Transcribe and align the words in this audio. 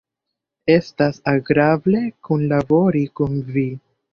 Estas 0.75 1.19
agrable 1.33 2.01
kunlabori 2.29 3.07
kun 3.21 3.41
vi. 3.55 3.69